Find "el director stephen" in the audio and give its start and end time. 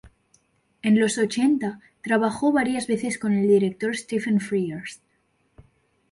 3.33-4.39